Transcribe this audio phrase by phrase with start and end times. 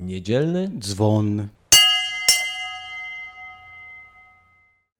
[0.00, 1.48] Niedzielny dzwon.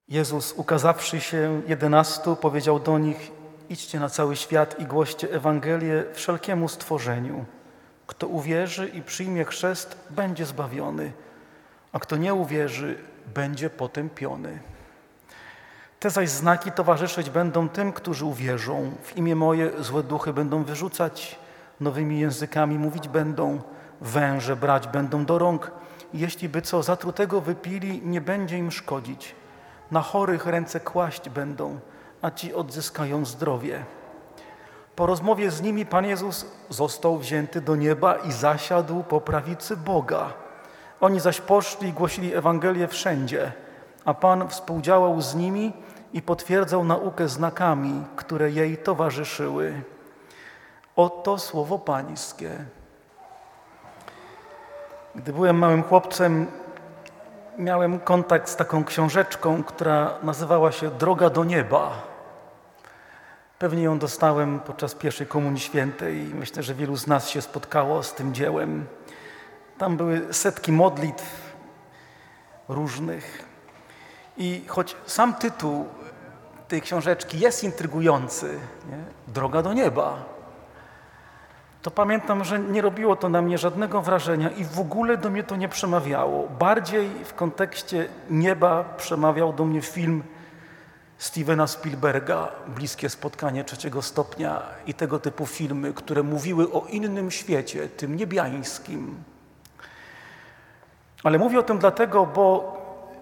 [0.08, 3.33] Jezus, ukazawszy się jedenastu, powiedział do nich:
[3.68, 7.44] Idźcie na cały świat i głoście Ewangelię wszelkiemu stworzeniu.
[8.07, 11.12] Kto uwierzy i przyjmie chrzest, będzie zbawiony,
[11.92, 12.98] a kto nie uwierzy,
[13.34, 14.58] będzie potępiony.
[16.00, 18.92] Te zaś znaki towarzyszyć będą tym, którzy uwierzą.
[19.02, 21.38] W imię moje złe duchy będą wyrzucać,
[21.80, 23.62] nowymi językami mówić będą,
[24.00, 25.70] węże brać będą do rąk.
[26.14, 29.34] Jeśli by co zatrutego wypili, nie będzie im szkodzić.
[29.91, 31.80] Na chorych ręce kłaść będą,
[32.22, 33.84] a ci odzyskają zdrowie.
[34.96, 40.32] Po rozmowie z nimi Pan Jezus został wzięty do nieba i zasiadł po prawicy Boga.
[41.00, 43.52] Oni zaś poszli i głosili Ewangelię wszędzie,
[44.05, 45.72] a Pan współdziałał z nimi
[46.12, 49.82] i potwierdzał naukę znakami, które jej towarzyszyły.
[50.96, 52.50] Oto słowo Pańskie.
[55.14, 56.46] Gdy byłem małym chłopcem,
[57.59, 61.91] miałem kontakt z taką książeczką, która nazywała się Droga do nieba.
[63.58, 68.03] Pewnie ją dostałem podczas pierwszej Komunii Świętej i myślę, że wielu z nas się spotkało
[68.03, 68.86] z tym dziełem.
[69.78, 71.55] Tam były setki modlitw
[72.69, 73.44] różnych.
[74.36, 75.86] I choć sam tytuł
[76.69, 78.58] tej książeczki jest intrygujący,
[78.91, 79.33] nie?
[79.33, 80.25] Droga do nieba,
[81.83, 85.42] to pamiętam, że nie robiło to na mnie żadnego wrażenia i w ogóle do mnie
[85.42, 86.48] to nie przemawiało.
[86.59, 90.22] Bardziej w kontekście nieba przemawiał do mnie film
[91.19, 97.89] Stevena Spielberga, Bliskie spotkanie trzeciego stopnia i tego typu filmy, które mówiły o innym świecie,
[97.89, 99.15] tym niebiańskim.
[101.25, 102.77] Ale mówię o tym dlatego, bo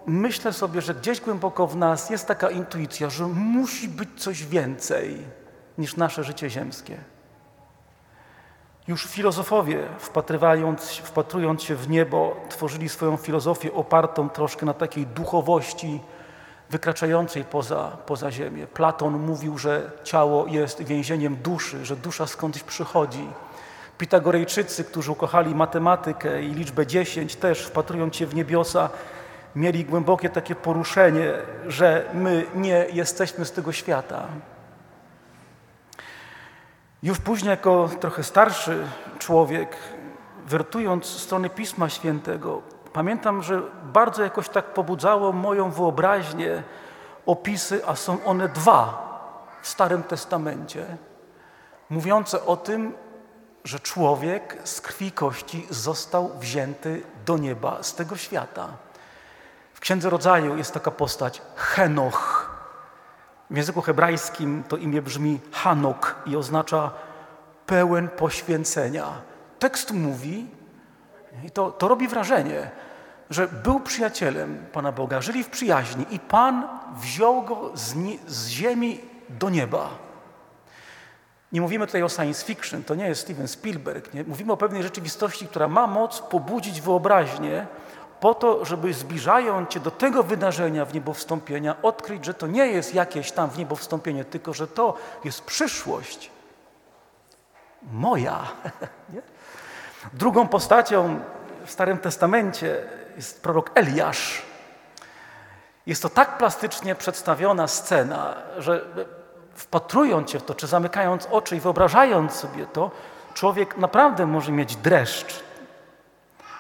[0.06, 5.18] myślę sobie, że gdzieś głęboko w nas jest taka intuicja, że musi być coś więcej
[5.78, 6.98] niż nasze życie ziemskie.
[8.88, 16.00] Już filozofowie, wpatrywając, wpatrując się w niebo, tworzyli swoją filozofię opartą troszkę na takiej duchowości
[16.70, 18.66] wykraczającej poza, poza ziemię.
[18.66, 23.28] Platon mówił, że ciało jest więzieniem duszy, że dusza skądś przychodzi.
[23.98, 28.90] Pitagorejczycy, którzy ukochali matematykę i liczbę 10, też wpatrując się w niebiosa,
[29.56, 31.32] mieli głębokie takie poruszenie,
[31.66, 34.28] że my nie jesteśmy z tego świata.
[37.02, 38.86] Już później, jako trochę starszy
[39.18, 39.76] człowiek,
[40.46, 46.62] wertując strony Pisma Świętego, pamiętam, że bardzo jakoś tak pobudzało moją wyobraźnię
[47.26, 49.08] opisy, a są one dwa
[49.62, 50.96] w Starym Testamencie,
[51.90, 52.94] mówiące o tym,
[53.64, 58.68] że człowiek z krwi kości został wzięty do nieba, z tego świata.
[59.74, 62.37] W Księdze Rodzaju jest taka postać Henoch.
[63.50, 66.90] W języku hebrajskim to imię brzmi Hanok i oznacza
[67.66, 69.06] pełen poświęcenia.
[69.58, 70.46] Tekst mówi,
[71.44, 72.70] i to, to robi wrażenie,
[73.30, 76.68] że był przyjacielem Pana Boga, żyli w przyjaźni i Pan
[77.00, 77.94] wziął go z,
[78.26, 79.88] z ziemi do nieba.
[81.52, 84.14] Nie mówimy tutaj o science fiction, to nie jest Steven Spielberg.
[84.14, 84.24] Nie?
[84.24, 87.66] Mówimy o pewnej rzeczywistości, która ma moc pobudzić wyobraźnię,
[88.20, 92.66] po to, żeby zbliżając cię do tego wydarzenia w niebo wstąpienia, odkryć, że to nie
[92.66, 96.30] jest jakieś tam w niebo wstąpienie, tylko że to jest przyszłość
[97.92, 98.38] moja.
[100.12, 101.20] Drugą postacią
[101.66, 102.76] w Starym Testamencie
[103.16, 104.42] jest prorok Eliasz.
[105.86, 108.84] Jest to tak plastycznie przedstawiona scena, że
[109.54, 112.90] wpatrując się w to, czy zamykając oczy i wyobrażając sobie to,
[113.34, 115.47] człowiek naprawdę może mieć dreszcz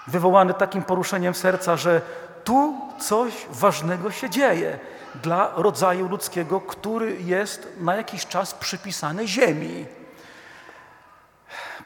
[0.08, 2.00] wywołany takim poruszeniem serca, że
[2.44, 4.78] tu coś ważnego się dzieje
[5.22, 9.86] dla rodzaju ludzkiego, który jest na jakiś czas przypisany ziemi.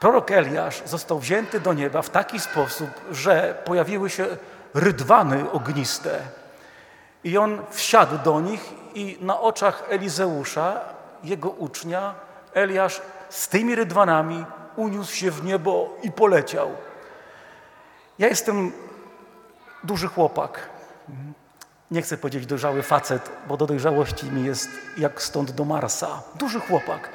[0.00, 4.26] Prorok Eliasz został wzięty do nieba w taki sposób, że pojawiły się
[4.74, 6.18] rydwany ogniste.
[7.24, 10.80] I on wsiadł do nich i na oczach Elizeusza,
[11.24, 12.14] jego ucznia,
[12.54, 14.44] Eliasz z tymi rydwanami
[14.76, 16.70] uniósł się w niebo i poleciał.
[18.18, 18.72] Ja jestem
[19.84, 20.68] duży chłopak.
[21.90, 26.22] Nie chcę powiedzieć dojrzały facet, bo do dojrzałości mi jest jak stąd do Marsa.
[26.34, 27.08] Duży chłopak.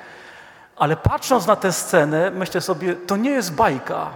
[0.76, 4.12] Ale patrząc na tę scenę, myślę sobie, to nie jest bajka.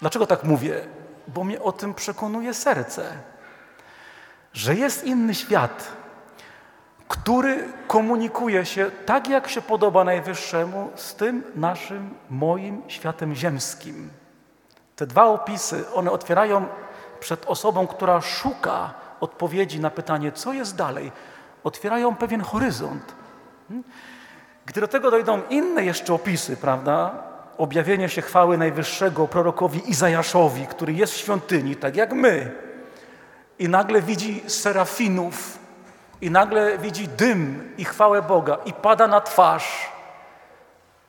[0.00, 0.86] Dlaczego tak mówię?
[1.28, 3.12] Bo mnie o tym przekonuje serce.
[4.52, 5.88] Że jest inny świat,
[7.08, 14.10] który komunikuje się tak, jak się podoba Najwyższemu, z tym naszym, moim światem ziemskim.
[15.02, 16.66] Te dwa opisy, one otwierają
[17.20, 21.12] przed osobą, która szuka odpowiedzi na pytanie, co jest dalej,
[21.64, 23.14] otwierają pewien horyzont.
[23.68, 23.84] Hmm?
[24.66, 27.10] Gdy do tego dojdą inne jeszcze opisy, prawda,
[27.58, 32.50] objawienie się chwały Najwyższego prorokowi Izajaszowi, który jest w świątyni, tak jak my,
[33.58, 35.58] i nagle widzi serafinów,
[36.20, 39.91] i nagle widzi dym i chwałę Boga, i pada na twarz,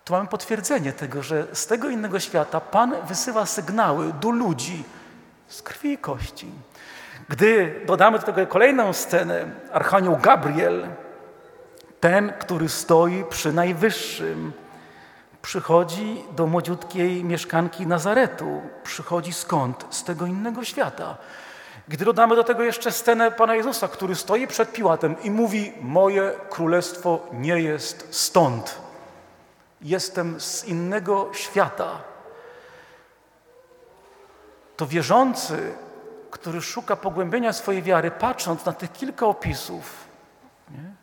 [0.03, 4.83] to mamy potwierdzenie tego, że z tego innego świata Pan wysyła sygnały do ludzi
[5.47, 6.51] z krwi i kości.
[7.29, 10.87] Gdy dodamy do tego kolejną scenę, Archanioł Gabriel,
[11.99, 14.53] ten, który stoi przy Najwyższym,
[15.41, 18.61] przychodzi do młodziutkiej mieszkanki Nazaretu.
[18.83, 19.85] Przychodzi skąd?
[19.89, 21.17] Z tego innego świata.
[21.87, 26.31] Gdy dodamy do tego jeszcze scenę Pana Jezusa, który stoi przed Piłatem i mówi: Moje
[26.49, 28.83] królestwo nie jest stąd.
[29.83, 32.01] Jestem z innego świata.
[34.77, 35.73] To wierzący,
[36.31, 40.07] który szuka pogłębienia swojej wiary, patrząc na tych kilka opisów,
[40.71, 40.93] nie?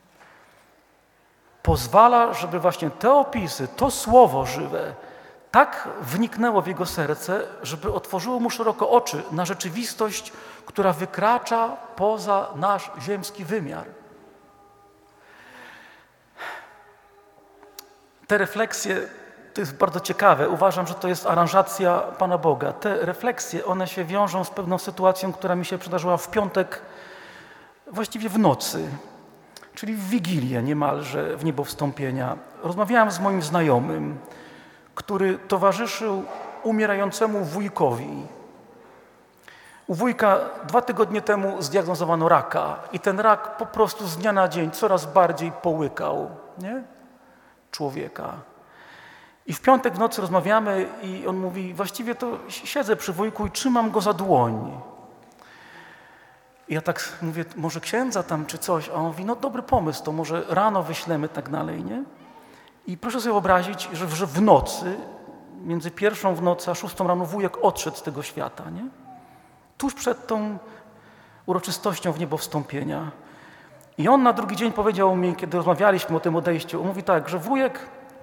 [1.63, 4.95] pozwala, żeby właśnie te opisy, to słowo żywe,
[5.51, 10.33] tak wniknęło w jego serce, żeby otworzyło mu szeroko oczy na rzeczywistość,
[10.67, 14.00] która wykracza poza nasz ziemski wymiar.
[18.31, 18.97] Te refleksje
[19.55, 20.49] to jest bardzo ciekawe.
[20.49, 22.73] Uważam, że to jest aranżacja Pana Boga.
[22.73, 26.83] Te refleksje, one się wiążą z pewną sytuacją, która mi się przydarzyła w piątek,
[27.87, 28.89] właściwie w nocy
[29.75, 34.19] czyli w Wigilię niemalże w niebo wstąpienia, rozmawiałem z moim znajomym,
[34.95, 36.25] który towarzyszył
[36.63, 38.27] umierającemu wujkowi.
[39.87, 44.49] U wujka dwa tygodnie temu zdiagnozowano raka i ten rak po prostu z dnia na
[44.49, 47.00] dzień coraz bardziej połykał nie?
[47.71, 48.35] Człowieka.
[49.47, 53.51] I w piątek w nocy rozmawiamy i on mówi, właściwie to siedzę przy wujku i
[53.51, 54.81] trzymam go za dłoń.
[56.69, 60.05] I ja tak mówię, może księdza tam czy coś, a on mówi, no dobry pomysł,
[60.05, 62.05] to może rano wyślemy tak dalej, nie?
[62.87, 64.97] I proszę sobie wyobrazić, że, w nocy,
[65.65, 68.89] między pierwszą w nocy a szóstą rano wujek odszedł z tego świata, nie?
[69.79, 70.59] Tuż przed tą
[71.47, 73.11] uroczystością w niebo wstąpienia.
[74.01, 77.29] I on na drugi dzień powiedział mi, kiedy rozmawialiśmy o tym odejściu, on mówi tak,
[77.29, 77.79] że wujek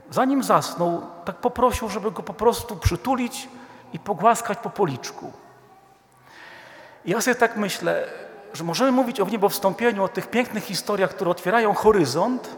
[0.10, 3.50] zanim zasnął, tak poprosił, żeby go po prostu przytulić
[3.94, 5.32] i pogłaskać po policzku.
[7.06, 8.08] I ja sobie tak myślę,
[8.54, 12.56] że możemy mówić o wniebowstąpieniu, o tych pięknych historiach, które otwierają horyzont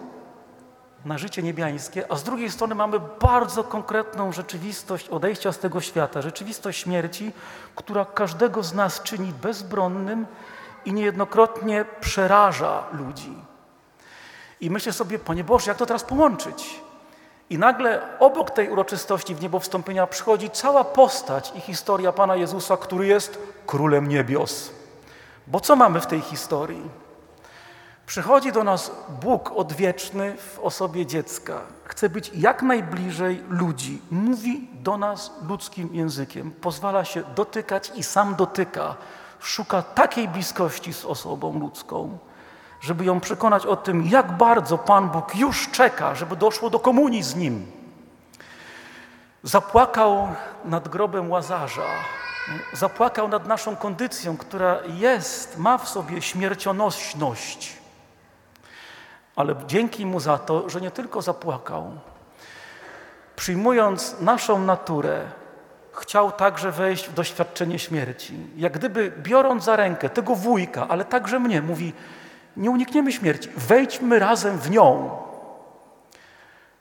[1.06, 6.22] na życie niebiańskie, a z drugiej strony mamy bardzo konkretną rzeczywistość odejścia z tego świata,
[6.22, 7.32] rzeczywistość śmierci,
[7.76, 10.26] która każdego z nas czyni bezbronnym
[10.86, 13.34] i niejednokrotnie przeraża ludzi.
[14.62, 16.82] I myślę sobie, Panie Boże, jak to teraz połączyć?
[17.50, 22.78] I nagle obok tej uroczystości w niebo wstąpienia przychodzi cała postać i historia Pana Jezusa,
[22.78, 24.72] który jest królem niebios.
[25.48, 26.90] Bo co mamy w tej historii?
[28.06, 28.92] Przychodzi do nas
[29.22, 31.62] Bóg odwieczny w osobie dziecka.
[31.84, 34.02] Chce być jak najbliżej ludzi.
[34.12, 36.52] Mówi do nas ludzkim językiem.
[36.52, 38.96] Pozwala się dotykać i sam dotyka.
[39.40, 42.18] Szuka takiej bliskości z osobą ludzką,
[42.82, 47.24] żeby ją przekonać o tym, jak bardzo Pan Bóg już czeka, żeby doszło do komunii
[47.24, 47.72] z Nim.
[49.44, 50.28] Zapłakał
[50.66, 51.88] nad grobem Łazarza,
[52.74, 57.78] zapłakał nad naszą kondycją, która jest, ma w sobie śmiercionośność.
[59.36, 61.92] Ale dzięki mu za to, że nie tylko zapłakał,
[63.36, 65.32] przyjmując naszą naturę,
[66.00, 68.34] chciał także wejść w doświadczenie śmierci.
[68.58, 71.94] Jak gdyby biorąc za rękę tego wujka, ale także mnie, mówi:
[72.58, 75.18] Nie unikniemy śmierci, wejdźmy razem w nią.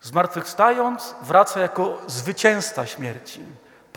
[0.00, 3.40] Zmartwychwstając, wraca jako zwycięzca śmierci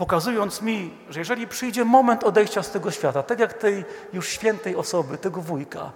[0.02, 4.76] pokazując mi, że jeżeli przyjdzie moment odejścia z tego świata, tak jak tej już świętej
[4.76, 5.90] osoby, tego wujka,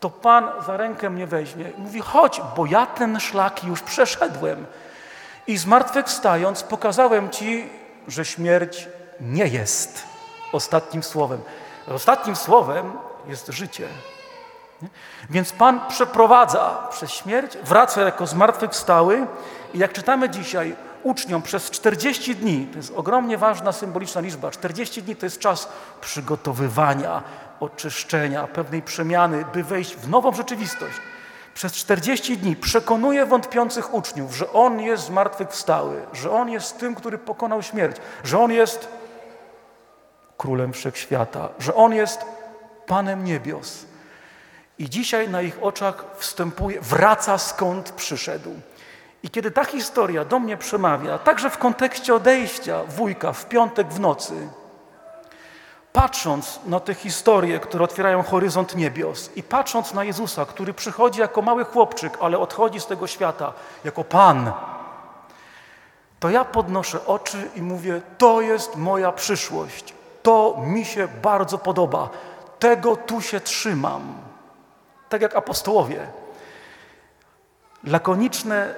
[0.00, 4.66] to Pan za rękę mnie weźmie mówi, chodź, bo ja ten szlak już przeszedłem.
[5.46, 7.68] I zmartwychwstając pokazałem Ci,
[8.08, 8.88] że śmierć
[9.20, 10.02] nie jest
[10.52, 11.40] ostatnim słowem.
[11.88, 12.92] Ostatnim słowem
[13.26, 13.88] jest życie.
[15.30, 19.26] Więc Pan przeprowadza przez śmierć, wraca jako zmartwychwstały
[19.74, 25.02] i jak czytamy dzisiaj, uczniom przez 40 dni, to jest ogromnie ważna, symboliczna liczba, 40
[25.02, 25.68] dni to jest czas
[26.00, 27.22] przygotowywania,
[27.60, 30.96] oczyszczenia, pewnej przemiany, by wejść w nową rzeczywistość.
[31.56, 37.18] Przez 40 dni przekonuje wątpiących uczniów, że On jest zmartwychwstały, że On jest tym, który
[37.18, 38.88] pokonał śmierć, że On jest
[40.36, 42.24] królem wszechświata, że On jest
[42.86, 43.84] Panem niebios.
[44.78, 48.50] I dzisiaj na ich oczach wstępuje, wraca skąd przyszedł.
[49.22, 54.00] I kiedy ta historia do mnie przemawia, także w kontekście odejścia wujka w piątek w
[54.00, 54.34] nocy,
[55.96, 61.42] patrząc na te historie, które otwierają horyzont niebios i patrząc na Jezusa, który przychodzi jako
[61.42, 63.52] mały chłopczyk, ale odchodzi z tego świata
[63.84, 64.52] jako Pan,
[66.20, 69.94] to ja podnoszę oczy i mówię: To jest moja przyszłość.
[70.22, 72.08] To mi się bardzo podoba.
[72.58, 74.14] Tego tu się trzymam.
[75.08, 76.06] Tak jak apostołowie.
[77.84, 78.74] Lakoniczne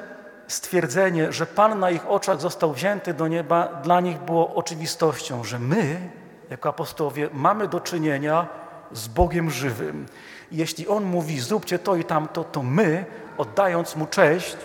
[0.49, 5.59] stwierdzenie, że Pan na ich oczach został wzięty do nieba, dla nich było oczywistością, że
[5.59, 6.11] my,
[6.51, 8.47] jako apostołowie, mamy do czynienia
[8.93, 10.07] z Bogiem żywym.
[10.53, 13.05] Jeśli On mówi, zróbcie to i tamto, to my,
[13.39, 14.57] oddając Mu cześć,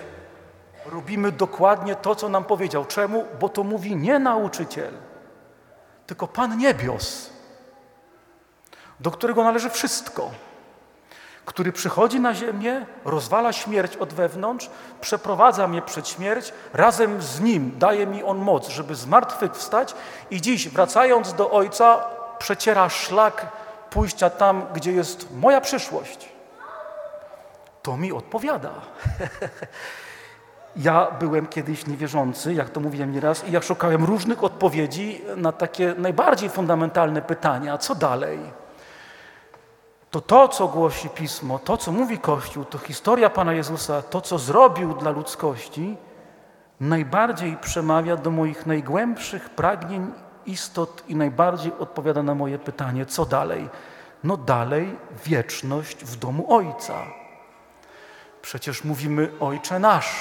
[0.86, 2.86] robimy dokładnie to, co nam powiedział.
[2.86, 3.26] Czemu?
[3.40, 4.94] Bo to mówi nie nauczyciel,
[6.08, 7.30] tylko Pan Niebios,
[9.00, 10.32] do którego należy wszystko
[11.46, 14.70] który przychodzi na ziemię, rozwala śmierć od wewnątrz,
[15.02, 19.96] przeprowadza mnie przed śmierć, razem z Nim daje mi On moc, żeby z martwych wstać
[20.32, 22.06] i dziś, wracając do Ojca,
[22.40, 23.48] przeciera szlak
[23.90, 26.30] pójścia tam, gdzie jest moja przyszłość.
[27.82, 28.72] To mi odpowiada.
[30.76, 35.96] Ja byłem kiedyś niewierzący, jak to mówiłem nieraz, i ja szukałem różnych odpowiedzi na takie
[35.98, 38.40] najbardziej fundamentalne pytania, co dalej?
[40.14, 44.40] To to, co głosi Pismo, to, co mówi Kościół, to historia Pana Jezusa, to, co
[44.40, 45.98] zrobił dla ludzkości,
[46.80, 50.12] najbardziej przemawia do moich najgłębszych pragnień,
[50.46, 53.70] istot i najbardziej odpowiada na moje pytanie, co dalej?
[54.24, 56.94] No dalej wieczność w domu Ojca.
[58.42, 60.16] Przecież mówimy Ojcze nasz.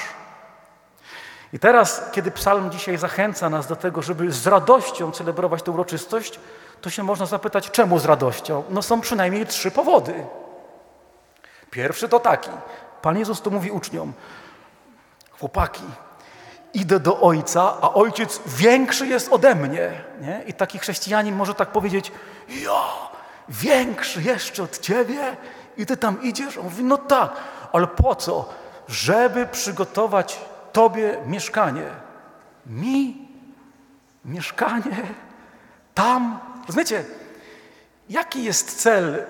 [1.53, 6.41] I teraz, kiedy psalm dzisiaj zachęca nas do tego, żeby z radością celebrować tę uroczystość,
[6.83, 8.63] to się można zapytać, czemu z radością?
[8.71, 10.27] No są przynajmniej trzy powody.
[11.71, 12.51] Pierwszy to taki.
[13.03, 14.13] Pan Jezus to mówi uczniom.
[15.39, 15.83] Chłopaki,
[16.75, 20.05] idę do Ojca, a Ojciec większy jest ode mnie.
[20.21, 20.43] Nie?
[20.47, 22.13] I taki chrześcijanin może tak powiedzieć,
[22.49, 22.83] ja,
[23.49, 25.37] większy jeszcze od Ciebie?
[25.77, 26.59] I Ty tam idziesz?
[26.59, 27.33] On mówi, no tak,
[27.73, 28.49] ale po co?
[28.89, 30.41] Żeby przygotować
[30.73, 31.87] Tobie mieszkanie.
[32.67, 33.29] Mi?
[34.25, 35.03] Mieszkanie?
[35.95, 36.52] Tam?
[36.67, 37.05] Rozumiecie,
[38.09, 39.27] jaki jest cel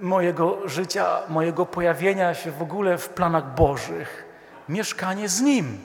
[0.00, 4.24] mojego życia, mojego pojawienia się w ogóle w planach Bożych?
[4.68, 5.78] Mieszkanie z Nim.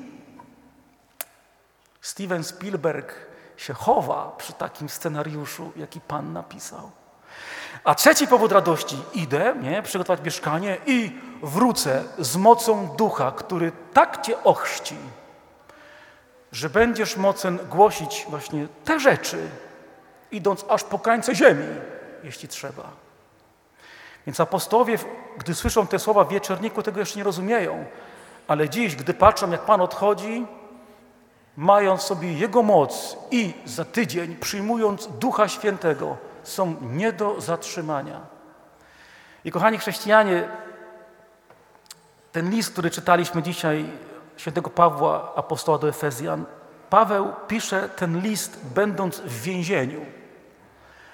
[2.02, 3.14] Steven Spielberg
[3.58, 6.92] się chowa przy takim scenariuszu, jaki Pan napisał.
[7.84, 14.22] A trzeci powód radości, idę, nie, przygotować mieszkanie i wrócę z mocą ducha, który tak
[14.22, 14.98] Cię ochrzci,
[16.52, 19.50] że będziesz mocen głosić właśnie te rzeczy,
[20.32, 21.66] idąc aż po krańce ziemi,
[22.24, 22.84] jeśli trzeba.
[24.26, 24.98] Więc apostołowie,
[25.38, 27.86] gdy słyszą te słowa w wieczorniku, tego jeszcze nie rozumieją.
[28.48, 30.48] Ale dziś, gdy patrzą, jak Pan odchodzi,
[31.58, 38.22] mając sobie Jego moc i za tydzień przyjmując Ducha Świętego, są nie do zatrzymania.
[39.46, 40.50] I kochani chrześcijanie,
[42.32, 43.86] ten list, który czytaliśmy dzisiaj,
[44.38, 46.46] świętego Pawła, apostoła do Efezjan,
[46.90, 50.06] Paweł pisze ten list, będąc w więzieniu.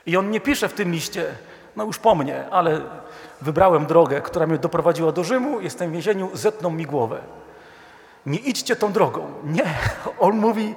[0.06, 1.26] I on nie pisze w tym liście,
[1.76, 2.82] no już po mnie, ale
[3.42, 7.22] wybrałem drogę, która mnie doprowadziła do Rzymu, jestem w więzieniu, zetną mi głowę.
[8.26, 9.28] Nie idźcie tą drogą.
[9.44, 9.74] Nie.
[10.20, 10.76] On mówi,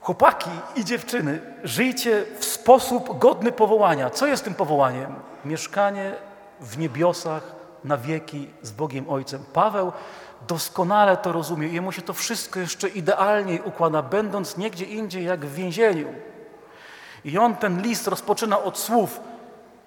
[0.00, 4.10] chłopaki i dziewczyny, żyjcie w sposób godny powołania.
[4.10, 5.14] Co jest tym powołaniem?
[5.44, 6.12] Mieszkanie
[6.60, 7.42] w niebiosach
[7.84, 9.44] na wieki z Bogiem Ojcem.
[9.52, 9.92] Paweł
[10.48, 11.68] doskonale to rozumie.
[11.68, 16.14] Jemu się to wszystko jeszcze idealniej układa, będąc niegdzie indziej jak w więzieniu.
[17.24, 19.20] I on ten list rozpoczyna od słów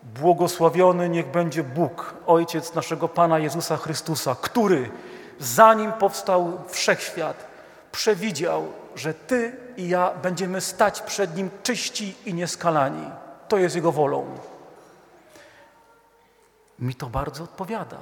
[0.04, 4.90] Błogosławiony niech będzie Bóg, Ojciec naszego Pana Jezusa Chrystusa, który
[5.40, 7.46] zanim powstał wszechświat,
[7.92, 13.10] przewidział, że Ty i ja będziemy stać przed Nim czyści i nieskalani.
[13.48, 14.26] To jest Jego wolą.
[16.80, 17.98] Mi to bardzo odpowiada.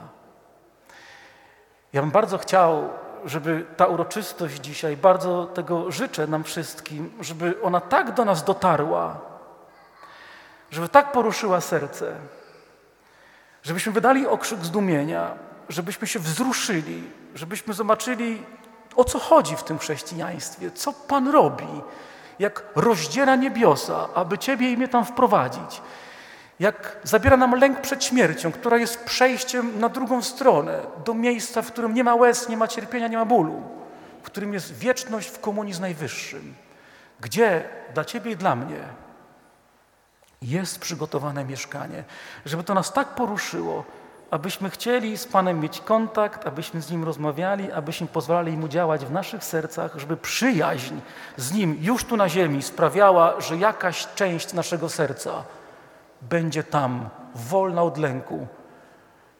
[1.93, 2.89] Ja bym bardzo chciał,
[3.25, 9.21] żeby ta uroczystość dzisiaj, bardzo tego życzę nam wszystkim, żeby ona tak do nas dotarła,
[10.71, 12.15] żeby tak poruszyła serce,
[13.63, 15.31] żebyśmy wydali okrzyk zdumienia,
[15.69, 17.03] żebyśmy się wzruszyli,
[17.35, 18.43] żebyśmy zobaczyli,
[18.95, 21.81] o co chodzi w tym chrześcijaństwie, co Pan robi,
[22.39, 25.81] jak rozdziera niebiosa, aby Ciebie i mnie tam wprowadzić,
[26.59, 31.71] jak zabiera nam lęk przed śmiercią, która jest przejściem na drugą stronę, do miejsca, w
[31.71, 33.63] którym nie ma łez, nie ma cierpienia, nie ma bólu,
[34.23, 36.55] w którym jest wieczność w komunii z Najwyższym,
[37.19, 38.79] gdzie dla Ciebie i dla mnie
[40.41, 42.03] jest przygotowane mieszkanie,
[42.45, 43.83] żeby to nas tak poruszyło,
[44.31, 49.11] abyśmy chcieli z Panem mieć kontakt, abyśmy z Nim rozmawiali, abyśmy pozwalali Mu działać w
[49.11, 50.95] naszych sercach, żeby przyjaźń
[51.37, 55.43] z Nim już tu na ziemi sprawiała, że jakaś część naszego serca
[56.21, 58.47] będzie tam, wolna od lęku,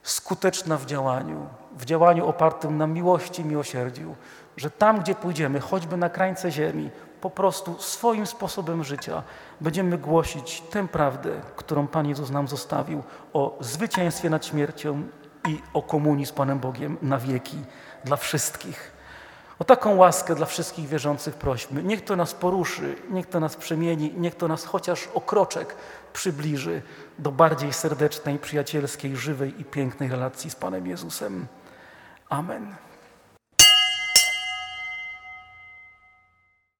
[0.03, 4.15] skuteczna w działaniu, w działaniu opartym na miłości i miłosierdziu,
[4.57, 6.89] że tam, gdzie pójdziemy, choćby na krańce ziemi,
[7.21, 9.23] po prostu swoim sposobem życia
[9.61, 13.03] będziemy głosić tę prawdę, którą Pan Jezus nam zostawił
[13.33, 15.03] o zwycięstwie nad śmiercią
[15.47, 17.57] i o komunii z Panem Bogiem na wieki
[18.03, 18.94] dla wszystkich.
[19.59, 21.83] O taką łaskę dla wszystkich wierzących prośmy.
[21.83, 25.75] Niech to nas poruszy, niech to nas przemieni, niech to nas chociaż o kroczek
[26.13, 26.81] przybliży
[27.19, 31.47] do bardziej serdecznej, przyjacielskiej, żywej i pięknej relacji z Panem Jezusem.
[32.29, 32.84] Amen.